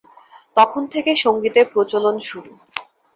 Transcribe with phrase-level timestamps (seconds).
[0.57, 2.51] তখন থেকেই সঙ্গীতের প্রচলন শুরু।